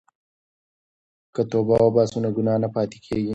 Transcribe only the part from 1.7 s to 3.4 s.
وباسو نو ګناه نه پاتې کیږي.